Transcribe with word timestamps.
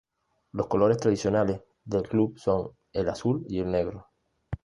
Los 0.53 0.65
colores 0.65 0.97
tradicionales 0.97 1.61
del 1.85 2.01
club 2.01 2.33
son 2.39 2.71
el 2.91 3.07
azul 3.07 3.45
y 3.47 3.59
el 3.59 3.69
negro. 3.69 4.07